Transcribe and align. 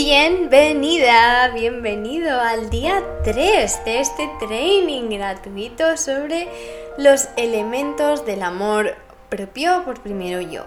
Bienvenida, 0.00 1.48
bienvenido 1.48 2.40
al 2.40 2.70
día 2.70 3.02
3 3.24 3.84
de 3.84 3.98
este 3.98 4.30
training 4.38 5.10
gratuito 5.10 5.96
sobre 5.96 6.46
los 6.96 7.26
elementos 7.36 8.24
del 8.24 8.44
amor 8.44 8.94
propio 9.28 9.82
por 9.84 10.00
primero 10.00 10.40
yo. 10.40 10.62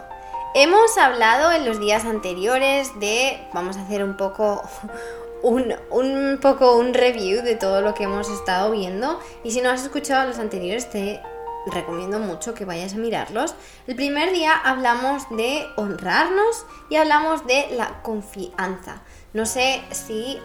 Hemos 0.54 0.98
hablado 0.98 1.50
en 1.54 1.66
los 1.66 1.80
días 1.80 2.04
anteriores 2.04 2.92
de, 3.00 3.40
vamos 3.54 3.78
a 3.78 3.84
hacer 3.84 4.04
un 4.04 4.18
poco 4.18 4.64
un, 5.44 5.76
un, 5.92 6.38
poco 6.42 6.76
un 6.76 6.94
review 6.94 7.42
de 7.42 7.56
todo 7.56 7.80
lo 7.80 7.94
que 7.94 8.04
hemos 8.04 8.28
estado 8.30 8.70
viendo 8.72 9.18
y 9.46 9.52
si 9.52 9.62
no 9.62 9.70
has 9.70 9.82
escuchado 9.82 10.28
los 10.28 10.40
anteriores 10.40 10.90
te 10.90 11.22
recomiendo 11.68 12.20
mucho 12.20 12.54
que 12.54 12.66
vayas 12.66 12.94
a 12.94 12.98
mirarlos. 12.98 13.56
El 13.88 13.96
primer 13.96 14.32
día 14.32 14.54
hablamos 14.54 15.24
de 15.30 15.68
honrarnos 15.76 16.66
y 16.90 16.96
hablamos 16.96 17.46
de 17.46 17.68
la 17.72 18.02
confianza. 18.02 19.02
No 19.34 19.46
sé 19.46 19.82
si 19.92 20.40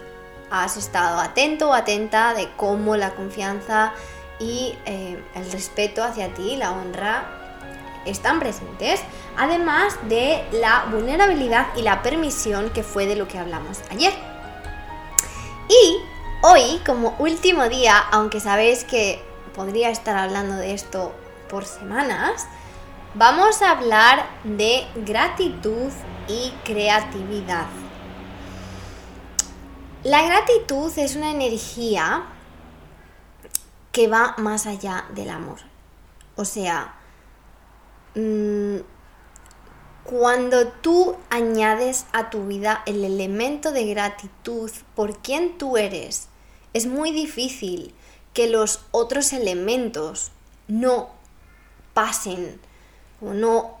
has 0.49 0.77
estado 0.77 1.19
atento 1.19 1.69
o 1.69 1.73
atenta 1.73 2.33
de 2.33 2.49
cómo 2.55 2.95
la 2.95 3.15
confianza 3.15 3.93
y 4.39 4.77
eh, 4.85 5.21
el 5.35 5.51
respeto 5.51 6.03
hacia 6.03 6.33
ti, 6.33 6.55
la 6.55 6.71
honra, 6.71 7.25
están 8.05 8.39
presentes, 8.39 9.01
además 9.35 9.97
de 10.07 10.45
la 10.53 10.85
vulnerabilidad 10.89 11.67
y 11.75 11.81
la 11.81 12.01
permisión 12.01 12.69
que 12.69 12.81
fue 12.81 13.05
de 13.07 13.17
lo 13.17 13.27
que 13.27 13.37
hablamos 13.37 13.79
ayer. 13.91 14.13
Y 15.67 15.97
hoy, 16.43 16.79
como 16.85 17.13
último 17.19 17.67
día, 17.67 17.97
aunque 18.11 18.39
sabéis 18.39 18.85
que 18.85 19.21
podría 19.53 19.89
estar 19.89 20.15
hablando 20.15 20.55
de 20.55 20.73
esto 20.73 21.13
por 21.49 21.65
semanas, 21.65 22.47
vamos 23.15 23.61
a 23.61 23.71
hablar 23.71 24.25
de 24.45 24.87
gratitud 24.95 25.91
y 26.29 26.53
creatividad. 26.63 27.65
La 30.03 30.23
gratitud 30.23 30.91
es 30.97 31.15
una 31.15 31.31
energía 31.31 32.23
que 33.91 34.07
va 34.07 34.35
más 34.37 34.67
allá 34.67 35.05
del 35.15 35.29
amor. 35.31 35.57
O 36.35 36.45
sea, 36.45 36.95
mm, 38.13 38.77
cuando 40.03 40.67
tú 40.67 41.17
añades 41.31 42.05
a 42.13 42.29
tu 42.29 42.45
vida 42.45 42.83
el 42.85 43.03
elemento 43.03 43.71
de 43.71 43.87
gratitud 43.87 44.71
por 44.95 45.17
quien 45.17 45.57
tú 45.57 45.77
eres, 45.77 46.29
es 46.73 46.85
muy 46.85 47.11
difícil 47.11 47.95
que 48.33 48.47
los 48.47 48.81
otros 48.91 49.33
elementos 49.33 50.31
no 50.67 51.09
pasen 51.95 52.61
o 53.19 53.33
no 53.33 53.76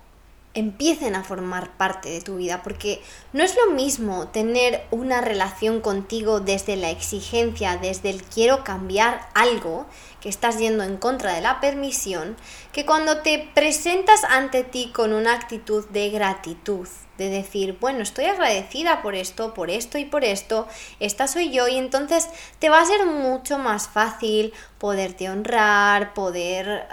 empiecen 0.57 1.15
a 1.15 1.23
formar 1.23 1.77
parte 1.77 2.09
de 2.09 2.21
tu 2.21 2.37
vida, 2.37 2.63
porque 2.63 3.01
no 3.31 3.43
es 3.43 3.55
lo 3.55 3.71
mismo 3.73 4.27
tener 4.29 4.83
una 4.89 5.21
relación 5.21 5.81
contigo 5.81 6.39
desde 6.39 6.75
la 6.75 6.89
exigencia, 6.89 7.77
desde 7.77 8.09
el 8.09 8.23
quiero 8.23 8.63
cambiar 8.63 9.29
algo, 9.35 9.85
que 10.19 10.29
estás 10.29 10.57
yendo 10.57 10.83
en 10.83 10.97
contra 10.97 11.33
de 11.33 11.41
la 11.41 11.59
permisión, 11.59 12.35
que 12.71 12.87
cuando 12.87 13.21
te 13.21 13.49
presentas 13.53 14.23
ante 14.23 14.63
ti 14.63 14.91
con 14.91 15.13
una 15.13 15.33
actitud 15.33 15.87
de 15.89 16.09
gratitud, 16.09 16.87
de 17.19 17.29
decir, 17.29 17.77
bueno, 17.79 18.01
estoy 18.01 18.25
agradecida 18.25 19.03
por 19.03 19.13
esto, 19.13 19.53
por 19.53 19.69
esto 19.69 19.99
y 19.99 20.05
por 20.05 20.23
esto, 20.23 20.67
esta 20.99 21.27
soy 21.27 21.51
yo, 21.51 21.67
y 21.67 21.77
entonces 21.77 22.29
te 22.57 22.69
va 22.69 22.81
a 22.81 22.85
ser 22.85 23.05
mucho 23.05 23.59
más 23.59 23.87
fácil 23.87 24.53
poderte 24.79 25.29
honrar, 25.29 26.15
poder 26.15 26.87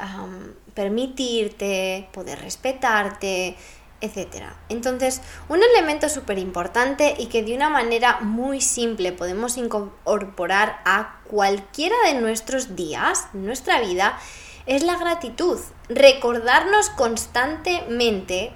permitirte, 0.75 2.09
poder 2.13 2.41
respetarte, 2.41 3.57
etc. 4.01 4.45
Entonces, 4.69 5.23
un 5.49 5.63
elemento 5.63 6.09
súper 6.09 6.39
importante 6.39 7.15
y 7.19 7.27
que 7.27 7.43
de 7.43 7.55
una 7.55 7.71
manera 7.71 8.21
muy 8.21 8.61
simple 8.61 9.13
podemos 9.13 9.57
incorporar 9.57 10.81
a 10.85 11.21
cualquiera 11.25 11.97
de 12.07 12.21
nuestros 12.21 12.77
días, 12.77 13.29
nuestra 13.33 13.81
vida, 13.81 14.19
es 14.67 14.83
la 14.83 14.97
gratitud. 14.97 15.59
Recordarnos 15.89 16.91
constantemente 16.91 18.53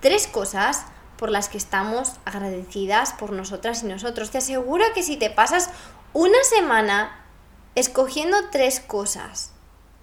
tres 0.00 0.26
cosas 0.26 0.86
por 1.16 1.30
las 1.30 1.48
que 1.48 1.58
estamos 1.58 2.14
agradecidas 2.24 3.12
por 3.12 3.32
nosotras 3.32 3.82
y 3.82 3.86
nosotros. 3.86 4.30
Te 4.30 4.38
aseguro 4.38 4.84
que 4.94 5.02
si 5.02 5.16
te 5.16 5.30
pasas 5.30 5.70
una 6.12 6.42
semana 6.44 7.24
escogiendo 7.74 8.36
tres 8.50 8.80
cosas 8.80 9.52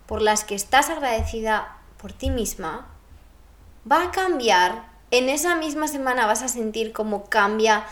por 0.08 0.22
las 0.22 0.44
que 0.44 0.56
estás 0.56 0.90
agradecida 0.90 1.78
por 1.98 2.14
ti 2.14 2.30
misma, 2.30 2.88
va 3.90 4.04
a 4.04 4.12
cambiar. 4.12 4.86
En 5.12 5.30
esa 5.30 5.56
misma 5.56 5.88
semana 5.88 6.26
vas 6.26 6.42
a 6.42 6.48
sentir 6.48 6.92
cómo 6.94 7.26
cambia 7.26 7.86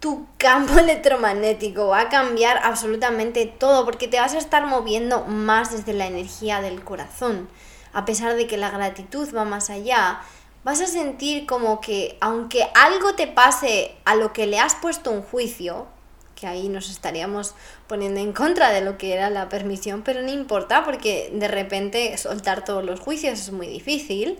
tu 0.00 0.26
campo 0.36 0.78
electromagnético, 0.78 1.88
va 1.88 2.00
a 2.00 2.08
cambiar 2.08 2.60
absolutamente 2.62 3.46
todo, 3.46 3.84
porque 3.84 4.08
te 4.08 4.20
vas 4.20 4.34
a 4.34 4.38
estar 4.38 4.66
moviendo 4.66 5.24
más 5.24 5.72
desde 5.72 5.92
la 5.92 6.06
energía 6.06 6.60
del 6.60 6.82
corazón. 6.84 7.48
A 7.92 8.04
pesar 8.04 8.34
de 8.34 8.46
que 8.46 8.56
la 8.56 8.70
gratitud 8.70 9.34
va 9.34 9.44
más 9.44 9.70
allá, 9.70 10.20
vas 10.64 10.80
a 10.80 10.86
sentir 10.86 11.46
como 11.46 11.80
que 11.80 12.18
aunque 12.20 12.68
algo 12.74 13.14
te 13.14 13.26
pase 13.26 13.94
a 14.04 14.14
lo 14.14 14.32
que 14.32 14.46
le 14.46 14.58
has 14.58 14.74
puesto 14.74 15.10
un 15.10 15.22
juicio, 15.22 15.86
que 16.34 16.46
ahí 16.46 16.68
nos 16.68 16.90
estaríamos 16.90 17.54
poniendo 17.86 18.20
en 18.20 18.32
contra 18.32 18.70
de 18.72 18.80
lo 18.80 18.98
que 18.98 19.12
era 19.12 19.30
la 19.30 19.48
permisión, 19.48 20.02
pero 20.02 20.22
no 20.22 20.30
importa 20.30 20.84
porque 20.84 21.30
de 21.32 21.48
repente 21.48 22.16
soltar 22.18 22.64
todos 22.64 22.84
los 22.84 23.00
juicios 23.00 23.40
es 23.40 23.52
muy 23.52 23.66
difícil. 23.66 24.38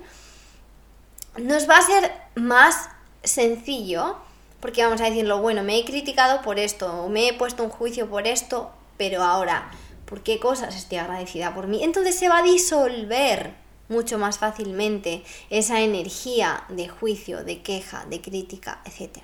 Nos 1.36 1.68
va 1.68 1.78
a 1.78 1.82
ser 1.82 2.12
más 2.34 2.88
sencillo 3.22 4.16
porque 4.64 4.82
vamos 4.82 5.02
a 5.02 5.04
decirlo, 5.04 5.42
bueno, 5.42 5.62
me 5.62 5.78
he 5.78 5.84
criticado 5.84 6.40
por 6.40 6.58
esto, 6.58 6.90
o 7.02 7.10
me 7.10 7.28
he 7.28 7.34
puesto 7.34 7.62
un 7.62 7.68
juicio 7.68 8.08
por 8.08 8.26
esto, 8.26 8.70
pero 8.96 9.22
ahora, 9.22 9.70
¿por 10.06 10.22
qué 10.22 10.40
cosas 10.40 10.74
estoy 10.74 10.96
agradecida 10.96 11.54
por 11.54 11.66
mí? 11.66 11.84
Entonces 11.84 12.18
se 12.18 12.30
va 12.30 12.38
a 12.38 12.42
disolver 12.42 13.52
mucho 13.88 14.18
más 14.18 14.38
fácilmente 14.38 15.22
esa 15.50 15.82
energía 15.82 16.64
de 16.70 16.88
juicio, 16.88 17.44
de 17.44 17.60
queja, 17.60 18.06
de 18.06 18.22
crítica, 18.22 18.80
etc. 18.86 19.18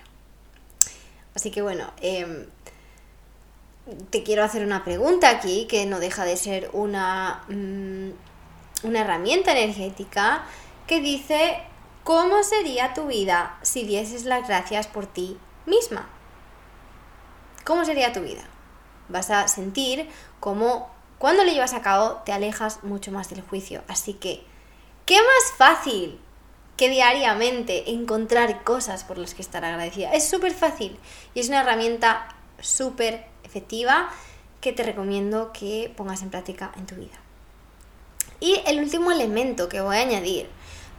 Así 1.35 1.51
que 1.51 1.63
bueno, 1.63 1.91
em, 2.03 2.47
te 4.11 4.23
quiero 4.23 4.45
hacer 4.45 4.65
una 4.65 4.85
pregunta 4.85 5.31
aquí 5.31 5.67
que 5.67 5.87
no 5.87 6.01
deja 6.01 6.25
de 6.25 6.37
ser 6.37 6.71
una, 6.73 7.43
mm, 7.49 8.11
una 8.87 9.01
herramienta 9.01 9.53
energética 9.53 10.45
que 10.87 11.01
dice, 11.01 11.63
¿cómo 12.05 12.43
sería 12.43 12.95
tu 12.95 13.07
vida 13.07 13.59
si 13.63 13.85
dieses 13.85 14.25
las 14.25 14.47
gracias 14.47 14.87
por 14.87 15.07
ti 15.07 15.39
misma? 15.67 16.09
¿Cómo 17.65 17.85
sería 17.85 18.13
tu 18.13 18.21
vida? 18.21 18.43
Vas 19.09 19.31
a 19.31 19.49
sentir 19.49 20.09
cómo 20.41 20.91
cuando 21.19 21.45
lo 21.45 21.53
llevas 21.53 21.75
a 21.75 21.83
cabo 21.83 22.23
te 22.25 22.33
alejas 22.33 22.83
mucho 22.83 23.13
más 23.13 23.29
del 23.29 23.43
juicio. 23.43 23.83
Así 23.89 24.15
que, 24.15 24.43
¿qué 25.05 25.17
más 25.17 25.53
fácil 25.59 26.19
que 26.77 26.89
diariamente 26.89 27.91
encontrar 27.91 28.65
cosas 28.65 29.05
por 29.05 29.19
las 29.19 29.35
que 29.35 29.43
estar 29.43 29.65
agradecida? 29.65 30.13
Es 30.15 30.29
súper 30.29 30.55
fácil 30.55 30.99
y 31.35 31.41
es 31.41 31.49
una 31.49 31.61
herramienta 31.61 32.27
súper 32.61 33.27
efectiva 33.45 34.11
que 34.61 34.73
te 34.73 34.83
recomiendo 34.83 35.53
que 35.53 35.93
pongas 35.97 36.23
en 36.23 36.31
práctica 36.31 36.73
en 36.77 36.87
tu 36.87 36.95
vida. 36.95 37.19
Y 38.41 38.61
el 38.67 38.79
último 38.79 39.11
elemento 39.11 39.69
que 39.69 39.81
voy 39.81 39.97
a 39.97 40.01
añadir 40.01 40.49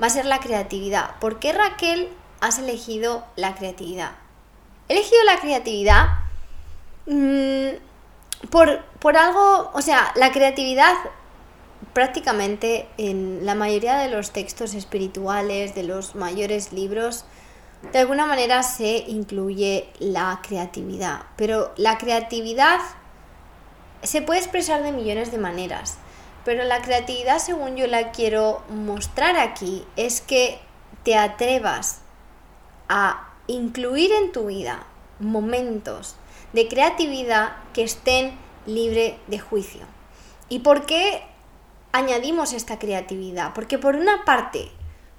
va 0.01 0.07
a 0.07 0.09
ser 0.09 0.25
la 0.25 0.39
creatividad. 0.39 1.19
¿Por 1.19 1.39
qué 1.39 1.53
Raquel 1.53 2.09
has 2.39 2.59
elegido 2.59 3.25
la 3.35 3.55
creatividad? 3.55 4.11
He 4.87 4.93
elegido 4.93 5.23
la 5.23 5.39
creatividad 5.39 6.07
mm, 7.05 8.47
por, 8.49 8.83
por 8.99 9.17
algo, 9.17 9.71
o 9.73 9.81
sea, 9.81 10.11
la 10.15 10.31
creatividad 10.31 10.93
prácticamente 11.93 12.87
en 12.97 13.45
la 13.45 13.55
mayoría 13.55 13.97
de 13.97 14.09
los 14.09 14.31
textos 14.31 14.73
espirituales, 14.73 15.75
de 15.75 15.83
los 15.83 16.15
mayores 16.15 16.73
libros, 16.73 17.25
de 17.91 17.99
alguna 17.99 18.25
manera 18.25 18.63
se 18.63 18.97
incluye 19.07 19.89
la 19.99 20.39
creatividad, 20.47 21.23
pero 21.35 21.71
la 21.77 21.97
creatividad 21.97 22.79
se 24.03 24.21
puede 24.21 24.39
expresar 24.39 24.83
de 24.83 24.91
millones 24.91 25.31
de 25.31 25.37
maneras, 25.37 25.97
pero 26.45 26.63
la 26.63 26.81
creatividad, 26.81 27.39
según 27.39 27.75
yo 27.75 27.87
la 27.87 28.11
quiero 28.11 28.63
mostrar 28.69 29.37
aquí, 29.37 29.83
es 29.95 30.21
que 30.21 30.59
te 31.03 31.17
atrevas 31.17 32.01
a 32.87 33.29
incluir 33.47 34.11
en 34.11 34.31
tu 34.31 34.47
vida 34.47 34.85
momentos 35.19 36.15
de 36.53 36.67
creatividad 36.67 37.53
que 37.73 37.83
estén 37.83 38.37
libre 38.65 39.19
de 39.27 39.39
juicio. 39.39 39.81
¿Y 40.49 40.59
por 40.59 40.85
qué 40.85 41.23
añadimos 41.91 42.53
esta 42.53 42.79
creatividad? 42.79 43.53
Porque 43.53 43.77
por 43.77 43.95
una 43.95 44.25
parte 44.25 44.71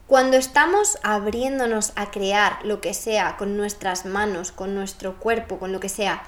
cuando 0.06 0.36
estamos 0.36 0.98
abriéndonos 1.02 1.92
a 1.96 2.10
crear 2.10 2.58
lo 2.64 2.80
que 2.80 2.92
sea 2.92 3.36
con 3.36 3.56
nuestras 3.56 4.04
manos, 4.04 4.52
con 4.52 4.74
nuestro 4.74 5.18
cuerpo, 5.18 5.58
con 5.58 5.72
lo 5.72 5.80
que 5.80 5.88
sea, 5.88 6.22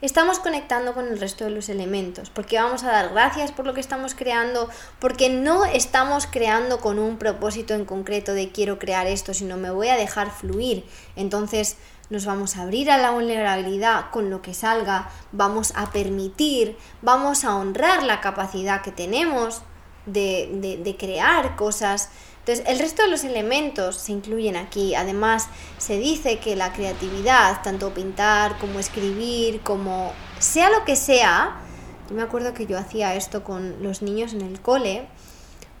estamos 0.00 0.38
conectando 0.38 0.94
con 0.94 1.08
el 1.08 1.18
resto 1.18 1.44
de 1.44 1.50
los 1.50 1.68
elementos, 1.68 2.30
porque 2.30 2.58
vamos 2.58 2.84
a 2.84 2.92
dar 2.92 3.10
gracias 3.10 3.52
por 3.52 3.66
lo 3.66 3.74
que 3.74 3.80
estamos 3.80 4.14
creando, 4.14 4.68
porque 5.00 5.28
no 5.28 5.64
estamos 5.64 6.26
creando 6.26 6.80
con 6.80 6.98
un 6.98 7.18
propósito 7.18 7.74
en 7.74 7.84
concreto 7.84 8.32
de 8.32 8.52
quiero 8.52 8.78
crear 8.78 9.06
esto, 9.06 9.34
sino 9.34 9.56
me 9.56 9.70
voy 9.70 9.88
a 9.88 9.96
dejar 9.96 10.30
fluir. 10.30 10.84
Entonces 11.16 11.76
nos 12.08 12.24
vamos 12.24 12.56
a 12.56 12.62
abrir 12.62 12.90
a 12.90 12.98
la 12.98 13.10
vulnerabilidad 13.10 14.10
con 14.10 14.30
lo 14.30 14.40
que 14.40 14.54
salga, 14.54 15.10
vamos 15.32 15.72
a 15.74 15.90
permitir, 15.90 16.76
vamos 17.02 17.44
a 17.44 17.56
honrar 17.56 18.02
la 18.02 18.20
capacidad 18.20 18.82
que 18.82 18.92
tenemos 18.92 19.62
de, 20.06 20.96
crear 20.98 21.56
cosas 21.56 22.10
entonces, 22.46 22.64
el 22.68 22.78
resto 22.78 23.02
de 23.02 23.08
los 23.08 23.24
elementos 23.24 23.96
se 23.96 24.12
incluyen 24.12 24.54
aquí. 24.54 24.94
Además, 24.94 25.48
se 25.78 25.98
dice 25.98 26.38
que 26.38 26.54
la 26.54 26.72
creatividad, 26.72 27.60
tanto 27.64 27.92
pintar 27.92 28.56
como 28.58 28.78
escribir, 28.78 29.62
como 29.62 30.12
sea 30.38 30.70
lo 30.70 30.84
que 30.84 30.94
sea, 30.94 31.56
yo 32.08 32.14
me 32.14 32.22
acuerdo 32.22 32.54
que 32.54 32.66
yo 32.66 32.78
hacía 32.78 33.16
esto 33.16 33.42
con 33.42 33.82
los 33.82 34.00
niños 34.00 34.32
en 34.32 34.42
el 34.42 34.60
cole, 34.60 35.08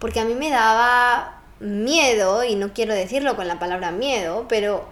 porque 0.00 0.18
a 0.18 0.24
mí 0.24 0.34
me 0.34 0.50
daba 0.50 1.40
miedo, 1.60 2.42
y 2.42 2.56
no 2.56 2.72
quiero 2.72 2.94
decirlo 2.94 3.36
con 3.36 3.46
la 3.46 3.60
palabra 3.60 3.92
miedo, 3.92 4.46
pero 4.48 4.88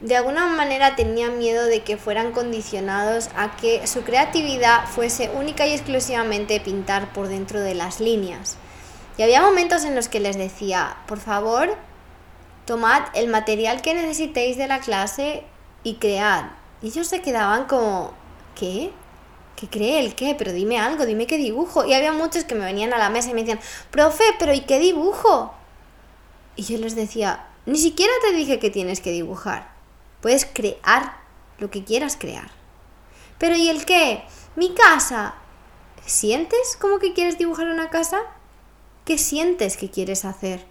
de 0.00 0.16
alguna 0.16 0.46
manera 0.46 0.96
tenía 0.96 1.30
miedo 1.30 1.64
de 1.64 1.82
que 1.82 1.96
fueran 1.96 2.32
condicionados 2.32 3.30
a 3.36 3.56
que 3.56 3.86
su 3.86 4.02
creatividad 4.02 4.86
fuese 4.86 5.30
única 5.30 5.66
y 5.66 5.72
exclusivamente 5.72 6.60
pintar 6.60 7.12
por 7.12 7.28
dentro 7.28 7.60
de 7.60 7.74
las 7.74 8.00
líneas. 8.00 8.56
Y 9.16 9.22
había 9.22 9.42
momentos 9.42 9.84
en 9.84 9.94
los 9.94 10.08
que 10.08 10.20
les 10.20 10.36
decía, 10.36 10.96
por 11.06 11.20
favor, 11.20 11.76
tomad 12.66 13.04
el 13.14 13.28
material 13.28 13.82
que 13.82 13.94
necesitéis 13.94 14.56
de 14.56 14.66
la 14.66 14.80
clase 14.80 15.44
y 15.84 15.94
cread. 15.94 16.46
Y 16.82 16.88
ellos 16.88 17.06
se 17.06 17.22
quedaban 17.22 17.66
como, 17.66 18.12
¿qué? 18.56 18.90
¿Qué 19.56 19.68
cree 19.68 20.00
el 20.00 20.16
qué? 20.16 20.34
Pero 20.36 20.52
dime 20.52 20.80
algo, 20.80 21.06
dime 21.06 21.28
qué 21.28 21.36
dibujo. 21.36 21.84
Y 21.84 21.94
había 21.94 22.12
muchos 22.12 22.44
que 22.44 22.56
me 22.56 22.64
venían 22.64 22.92
a 22.92 22.98
la 22.98 23.10
mesa 23.10 23.30
y 23.30 23.34
me 23.34 23.42
decían, 23.42 23.60
profe, 23.90 24.24
pero 24.38 24.52
¿y 24.52 24.62
qué 24.62 24.80
dibujo? 24.80 25.54
Y 26.56 26.64
yo 26.64 26.78
les 26.78 26.96
decía, 26.96 27.46
ni 27.66 27.78
siquiera 27.78 28.12
te 28.22 28.34
dije 28.34 28.58
que 28.58 28.70
tienes 28.70 29.00
que 29.00 29.12
dibujar. 29.12 29.73
Puedes 30.24 30.46
crear 30.46 31.18
lo 31.58 31.70
que 31.70 31.84
quieras 31.84 32.16
crear. 32.18 32.50
Pero 33.36 33.56
¿y 33.56 33.68
el 33.68 33.84
qué? 33.84 34.24
Mi 34.56 34.72
casa. 34.72 35.34
¿Sientes 36.06 36.78
como 36.80 36.98
que 36.98 37.12
quieres 37.12 37.36
dibujar 37.36 37.68
una 37.68 37.90
casa? 37.90 38.22
¿Qué 39.04 39.18
sientes 39.18 39.76
que 39.76 39.90
quieres 39.90 40.24
hacer? 40.24 40.64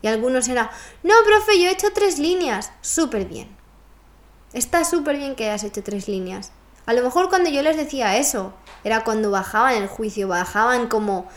Y 0.00 0.06
algunos 0.06 0.48
era, 0.48 0.70
no, 1.02 1.12
profe, 1.26 1.60
yo 1.60 1.68
he 1.68 1.72
hecho 1.72 1.92
tres 1.92 2.18
líneas. 2.18 2.72
Súper 2.80 3.26
bien. 3.26 3.54
Está 4.54 4.82
súper 4.86 5.18
bien 5.18 5.34
que 5.34 5.44
hayas 5.44 5.64
hecho 5.64 5.82
tres 5.82 6.08
líneas. 6.08 6.52
A 6.86 6.94
lo 6.94 7.02
mejor 7.02 7.28
cuando 7.28 7.50
yo 7.50 7.60
les 7.60 7.76
decía 7.76 8.16
eso, 8.16 8.54
era 8.82 9.04
cuando 9.04 9.30
bajaban 9.30 9.74
el 9.74 9.88
juicio, 9.88 10.26
bajaban 10.26 10.88
como, 10.88 11.28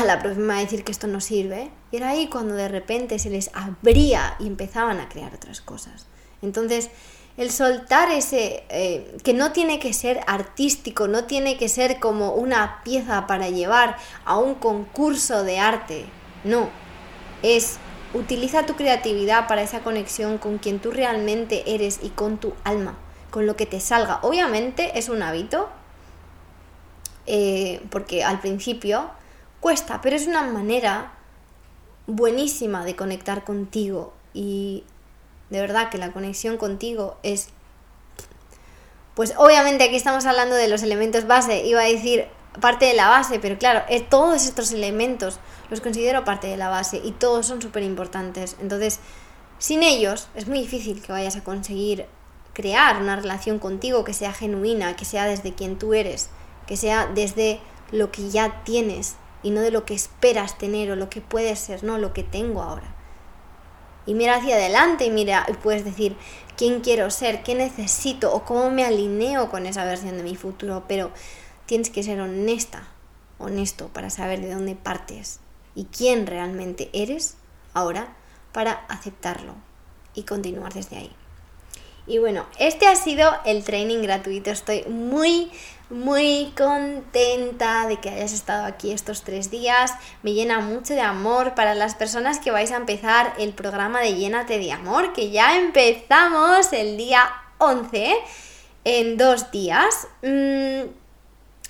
a 0.00 0.04
la 0.04 0.18
profe 0.18 0.40
me 0.40 0.48
va 0.48 0.56
a 0.56 0.62
decir 0.64 0.82
que 0.82 0.90
esto 0.90 1.06
no 1.06 1.20
sirve. 1.20 1.70
Y 1.92 1.98
era 1.98 2.08
ahí 2.08 2.26
cuando 2.28 2.56
de 2.56 2.66
repente 2.66 3.20
se 3.20 3.30
les 3.30 3.52
abría 3.54 4.34
y 4.40 4.48
empezaban 4.48 4.98
a 4.98 5.08
crear 5.08 5.32
otras 5.32 5.60
cosas. 5.60 6.08
Entonces, 6.44 6.90
el 7.36 7.50
soltar 7.50 8.10
ese, 8.12 8.62
eh, 8.68 9.16
que 9.24 9.32
no 9.32 9.50
tiene 9.52 9.80
que 9.80 9.92
ser 9.92 10.20
artístico, 10.26 11.08
no 11.08 11.24
tiene 11.24 11.56
que 11.56 11.68
ser 11.68 11.98
como 11.98 12.34
una 12.34 12.82
pieza 12.84 13.26
para 13.26 13.48
llevar 13.48 13.96
a 14.24 14.38
un 14.38 14.54
concurso 14.54 15.42
de 15.42 15.58
arte, 15.58 16.04
no, 16.44 16.68
es 17.42 17.78
utiliza 18.14 18.64
tu 18.64 18.74
creatividad 18.74 19.48
para 19.48 19.62
esa 19.62 19.80
conexión 19.80 20.38
con 20.38 20.58
quien 20.58 20.78
tú 20.78 20.92
realmente 20.92 21.74
eres 21.74 21.98
y 22.02 22.10
con 22.10 22.38
tu 22.38 22.54
alma, 22.62 22.96
con 23.30 23.46
lo 23.46 23.56
que 23.56 23.66
te 23.66 23.80
salga. 23.80 24.20
Obviamente 24.22 24.98
es 24.98 25.08
un 25.08 25.22
hábito, 25.22 25.68
eh, 27.26 27.82
porque 27.90 28.22
al 28.22 28.40
principio 28.40 29.10
cuesta, 29.60 30.00
pero 30.00 30.14
es 30.14 30.26
una 30.26 30.42
manera 30.42 31.12
buenísima 32.06 32.84
de 32.84 32.94
conectar 32.94 33.44
contigo 33.44 34.12
y 34.32 34.84
de 35.54 35.60
verdad 35.60 35.88
que 35.88 35.98
la 35.98 36.12
conexión 36.12 36.56
contigo 36.56 37.16
es... 37.22 37.48
Pues 39.14 39.34
obviamente 39.36 39.84
aquí 39.84 39.94
estamos 39.94 40.26
hablando 40.26 40.56
de 40.56 40.66
los 40.66 40.82
elementos 40.82 41.28
base, 41.28 41.64
iba 41.64 41.80
a 41.80 41.84
decir 41.84 42.26
parte 42.60 42.86
de 42.86 42.94
la 42.94 43.08
base, 43.08 43.38
pero 43.38 43.56
claro, 43.56 43.84
es, 43.88 44.08
todos 44.08 44.44
estos 44.44 44.72
elementos 44.72 45.38
los 45.70 45.80
considero 45.80 46.24
parte 46.24 46.48
de 46.48 46.56
la 46.56 46.68
base 46.68 47.00
y 47.04 47.12
todos 47.12 47.46
son 47.46 47.62
súper 47.62 47.84
importantes. 47.84 48.56
Entonces, 48.60 48.98
sin 49.58 49.84
ellos 49.84 50.26
es 50.34 50.48
muy 50.48 50.58
difícil 50.58 51.00
que 51.00 51.12
vayas 51.12 51.36
a 51.36 51.44
conseguir 51.44 52.06
crear 52.52 53.00
una 53.00 53.14
relación 53.14 53.60
contigo 53.60 54.02
que 54.02 54.12
sea 54.12 54.32
genuina, 54.32 54.96
que 54.96 55.04
sea 55.04 55.26
desde 55.26 55.54
quien 55.54 55.78
tú 55.78 55.94
eres, 55.94 56.30
que 56.66 56.76
sea 56.76 57.06
desde 57.06 57.60
lo 57.92 58.10
que 58.10 58.28
ya 58.30 58.64
tienes 58.64 59.14
y 59.44 59.50
no 59.50 59.60
de 59.60 59.70
lo 59.70 59.84
que 59.84 59.94
esperas 59.94 60.58
tener 60.58 60.90
o 60.90 60.96
lo 60.96 61.08
que 61.08 61.20
puedes 61.20 61.60
ser, 61.60 61.84
no 61.84 61.98
lo 61.98 62.12
que 62.12 62.24
tengo 62.24 62.60
ahora 62.60 62.94
y 64.06 64.14
mira 64.14 64.36
hacia 64.36 64.56
adelante 64.56 65.04
y 65.06 65.10
mira 65.10 65.46
y 65.48 65.52
puedes 65.54 65.84
decir 65.84 66.16
quién 66.56 66.80
quiero 66.80 67.10
ser, 67.10 67.42
qué 67.42 67.54
necesito 67.54 68.32
o 68.32 68.44
cómo 68.44 68.70
me 68.70 68.84
alineo 68.84 69.50
con 69.50 69.66
esa 69.66 69.84
versión 69.84 70.16
de 70.16 70.22
mi 70.22 70.36
futuro, 70.36 70.84
pero 70.88 71.10
tienes 71.66 71.90
que 71.90 72.02
ser 72.02 72.20
honesta, 72.20 72.88
honesto 73.38 73.88
para 73.88 74.10
saber 74.10 74.40
de 74.40 74.52
dónde 74.52 74.74
partes 74.74 75.40
y 75.74 75.86
quién 75.86 76.26
realmente 76.26 76.90
eres 76.92 77.36
ahora 77.72 78.14
para 78.52 78.72
aceptarlo 78.88 79.54
y 80.14 80.22
continuar 80.22 80.72
desde 80.72 80.96
ahí. 80.96 81.12
Y 82.06 82.18
bueno, 82.18 82.44
este 82.58 82.86
ha 82.86 82.96
sido 82.96 83.30
el 83.46 83.64
training 83.64 84.02
gratuito. 84.02 84.50
Estoy 84.50 84.84
muy, 84.84 85.50
muy 85.94 86.52
contenta 86.56 87.86
de 87.86 87.98
que 87.98 88.10
hayas 88.10 88.32
estado 88.32 88.64
aquí 88.64 88.90
estos 88.90 89.22
tres 89.22 89.50
días. 89.50 89.92
Me 90.22 90.32
llena 90.32 90.58
mucho 90.58 90.92
de 90.92 91.00
amor 91.00 91.54
para 91.54 91.74
las 91.74 91.94
personas 91.94 92.40
que 92.40 92.50
vais 92.50 92.72
a 92.72 92.76
empezar 92.76 93.32
el 93.38 93.52
programa 93.52 94.00
de 94.00 94.14
Llénate 94.14 94.58
de 94.58 94.72
Amor, 94.72 95.12
que 95.12 95.30
ya 95.30 95.56
empezamos 95.56 96.72
el 96.72 96.96
día 96.96 97.30
11 97.58 98.16
en 98.84 99.16
dos 99.16 99.52
días. 99.52 100.08
Mm, 100.22 100.90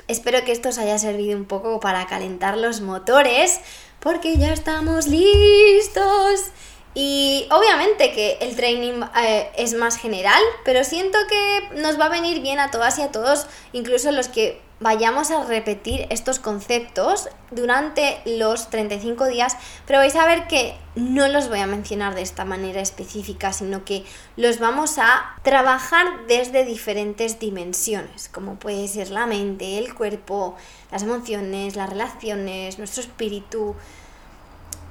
espero 0.08 0.42
que 0.44 0.52
esto 0.52 0.70
os 0.70 0.78
haya 0.78 0.98
servido 0.98 1.36
un 1.36 1.44
poco 1.44 1.78
para 1.78 2.06
calentar 2.06 2.56
los 2.56 2.80
motores, 2.80 3.60
porque 4.00 4.38
ya 4.38 4.54
estamos 4.54 5.06
listos. 5.06 6.50
Y 6.94 7.49
obviamente 7.50 8.12
que 8.12 8.38
el 8.41 8.55
training 8.55 9.02
eh, 9.20 9.50
es 9.56 9.75
más 9.75 9.96
general, 9.96 10.41
pero 10.64 10.85
siento 10.85 11.19
que 11.29 11.81
nos 11.81 11.99
va 11.99 12.06
a 12.06 12.08
venir 12.08 12.41
bien 12.41 12.61
a 12.61 12.70
todas 12.70 12.99
y 12.99 13.02
a 13.02 13.11
todos, 13.11 13.49
incluso 13.73 14.12
los 14.12 14.29
que 14.29 14.62
vayamos 14.81 15.31
a 15.31 15.44
repetir 15.44 16.06
estos 16.11 16.38
conceptos 16.38 17.29
durante 17.50 18.20
los 18.26 18.70
35 18.70 19.26
días, 19.26 19.56
pero 19.87 20.00
vais 20.00 20.14
a 20.14 20.26
ver 20.26 20.46
que 20.46 20.76
no 20.94 21.26
los 21.29 21.49
voy 21.49 21.61
a 21.61 21.67
mencionar 21.67 22.14
de 22.14 22.23
esta 22.23 22.44
manera 22.44 22.81
específica, 22.81 23.52
sino 23.52 23.84
que 23.84 24.05
los 24.36 24.58
vamos 24.58 24.98
a 24.98 25.36
trabajar 25.43 26.27
desde 26.29 26.65
diferentes 26.65 27.39
dimensiones, 27.39 28.29
como 28.29 28.56
puede 28.56 28.86
ser 28.86 29.10
la 29.10 29.27
mente, 29.27 29.79
el 29.79 29.94
cuerpo, 29.94 30.56
las 30.93 31.03
emociones, 31.03 31.77
las 31.77 31.89
relaciones, 31.89 32.79
nuestro 32.79 33.03
espíritu. 33.03 33.74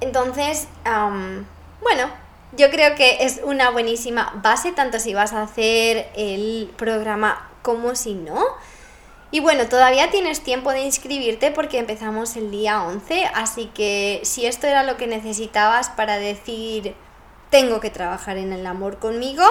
Entonces, 0.00 0.66
bueno, 1.84 2.10
yo 2.56 2.70
creo 2.70 2.96
que 2.96 3.18
es 3.20 3.40
una 3.44 3.70
buenísima 3.70 4.32
base, 4.42 4.72
tanto 4.72 4.98
si 4.98 5.14
vas 5.14 5.32
a 5.32 5.42
hacer 5.42 6.08
el 6.16 6.72
programa 6.76 7.48
como 7.62 7.94
si 7.94 8.14
no. 8.14 8.42
Y 9.30 9.40
bueno, 9.40 9.66
todavía 9.66 10.10
tienes 10.10 10.42
tiempo 10.42 10.70
de 10.70 10.82
inscribirte 10.82 11.50
porque 11.50 11.78
empezamos 11.78 12.36
el 12.36 12.50
día 12.50 12.84
11, 12.84 13.26
así 13.34 13.66
que 13.74 14.20
si 14.24 14.46
esto 14.46 14.66
era 14.66 14.82
lo 14.82 14.96
que 14.96 15.06
necesitabas 15.06 15.90
para 15.90 16.18
decir 16.18 16.94
tengo 17.50 17.80
que 17.80 17.90
trabajar 17.90 18.36
en 18.36 18.52
el 18.52 18.66
amor 18.66 18.98
conmigo, 18.98 19.44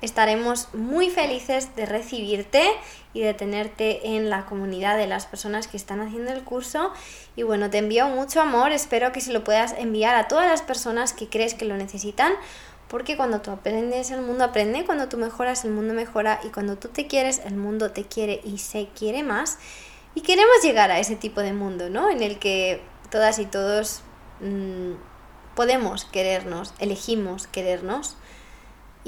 estaremos 0.00 0.72
muy 0.74 1.10
felices 1.10 1.74
de 1.76 1.86
recibirte 1.86 2.64
y 3.12 3.20
de 3.20 3.34
tenerte 3.34 4.16
en 4.16 4.30
la 4.30 4.46
comunidad 4.46 4.96
de 4.96 5.06
las 5.06 5.26
personas 5.26 5.66
que 5.66 5.76
están 5.76 6.00
haciendo 6.00 6.32
el 6.32 6.44
curso. 6.44 6.92
Y 7.36 7.42
bueno, 7.42 7.70
te 7.70 7.78
envío 7.78 8.08
mucho 8.08 8.40
amor, 8.40 8.72
espero 8.72 9.12
que 9.12 9.20
se 9.20 9.32
lo 9.32 9.44
puedas 9.44 9.74
enviar 9.78 10.14
a 10.14 10.28
todas 10.28 10.48
las 10.48 10.62
personas 10.62 11.12
que 11.12 11.28
crees 11.28 11.54
que 11.54 11.64
lo 11.64 11.76
necesitan, 11.76 12.32
porque 12.88 13.16
cuando 13.16 13.40
tú 13.40 13.50
aprendes 13.50 14.10
el 14.10 14.22
mundo 14.22 14.44
aprende, 14.44 14.84
cuando 14.84 15.08
tú 15.08 15.18
mejoras 15.18 15.64
el 15.64 15.72
mundo 15.72 15.94
mejora 15.94 16.40
y 16.44 16.48
cuando 16.48 16.76
tú 16.76 16.88
te 16.88 17.06
quieres 17.06 17.40
el 17.44 17.56
mundo 17.56 17.90
te 17.90 18.04
quiere 18.04 18.40
y 18.44 18.58
se 18.58 18.88
quiere 18.96 19.22
más. 19.22 19.58
Y 20.14 20.22
queremos 20.22 20.56
llegar 20.62 20.90
a 20.90 20.98
ese 20.98 21.16
tipo 21.16 21.42
de 21.42 21.52
mundo, 21.52 21.90
¿no? 21.90 22.10
En 22.10 22.22
el 22.22 22.38
que 22.38 22.82
todas 23.10 23.38
y 23.38 23.46
todos 23.46 24.02
mm, 24.40 24.92
podemos 25.54 26.06
querernos, 26.06 26.72
elegimos 26.78 27.46
querernos 27.46 28.16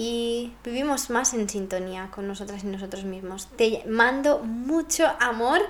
y 0.03 0.55
vivimos 0.65 1.11
más 1.11 1.35
en 1.35 1.47
sintonía 1.47 2.09
con 2.11 2.27
nosotras 2.27 2.65
y 2.65 2.69
nosotros 2.69 3.05
mismos. 3.05 3.49
Te 3.59 3.85
mando 3.87 4.39
mucho 4.39 5.05
amor. 5.21 5.61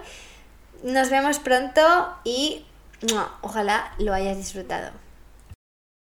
Nos 0.85 1.11
vemos 1.11 1.41
pronto 1.41 1.81
y 2.23 2.65
ojalá 3.43 3.93
lo 3.99 4.15
hayas 4.15 4.37
disfrutado. 4.37 4.93